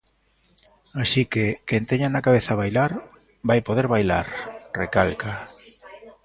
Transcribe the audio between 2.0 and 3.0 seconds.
na cabeza bailar,